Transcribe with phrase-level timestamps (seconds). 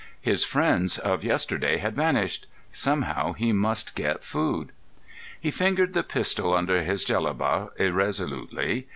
[0.19, 2.47] His friends of yesterday had vanished.
[2.71, 4.71] Somehow he must get food.
[5.39, 8.87] He fingered the pistol under his jellaba irresolutely.